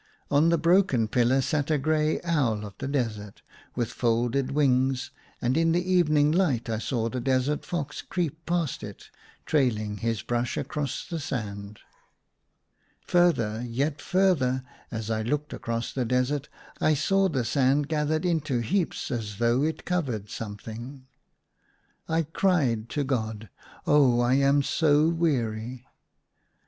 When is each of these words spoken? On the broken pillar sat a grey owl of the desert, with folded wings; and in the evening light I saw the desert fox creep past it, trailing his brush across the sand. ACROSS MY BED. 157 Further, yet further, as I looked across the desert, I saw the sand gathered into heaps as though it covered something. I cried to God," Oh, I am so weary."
On 0.31 0.49
the 0.49 0.57
broken 0.57 1.07
pillar 1.07 1.41
sat 1.41 1.69
a 1.69 1.77
grey 1.77 2.19
owl 2.23 2.65
of 2.65 2.75
the 2.79 2.87
desert, 2.87 3.43
with 3.75 3.91
folded 3.91 4.49
wings; 4.49 5.11
and 5.39 5.55
in 5.55 5.73
the 5.73 5.93
evening 5.93 6.31
light 6.31 6.71
I 6.71 6.79
saw 6.79 7.07
the 7.07 7.21
desert 7.21 7.63
fox 7.63 8.01
creep 8.01 8.43
past 8.47 8.81
it, 8.81 9.11
trailing 9.45 9.97
his 9.97 10.23
brush 10.23 10.57
across 10.57 11.05
the 11.07 11.19
sand. 11.19 11.81
ACROSS 13.03 13.13
MY 13.13 13.19
BED. 13.19 13.37
157 13.37 13.67
Further, 13.69 13.69
yet 13.71 14.01
further, 14.01 14.63
as 14.89 15.11
I 15.11 15.21
looked 15.21 15.53
across 15.53 15.93
the 15.93 16.03
desert, 16.03 16.49
I 16.79 16.95
saw 16.95 17.29
the 17.29 17.45
sand 17.45 17.87
gathered 17.87 18.25
into 18.25 18.57
heaps 18.61 19.11
as 19.11 19.37
though 19.37 19.61
it 19.61 19.85
covered 19.85 20.31
something. 20.31 21.05
I 22.09 22.23
cried 22.23 22.89
to 22.89 23.03
God," 23.03 23.49
Oh, 23.85 24.19
I 24.19 24.33
am 24.33 24.63
so 24.63 25.09
weary." 25.09 25.85